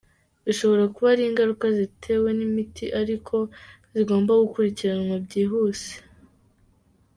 [0.45, 3.37] Bishobora kuba ari ingaruka zitewe n’imiti ari ko
[3.95, 5.91] zigomba gukurikiranwa byihuse.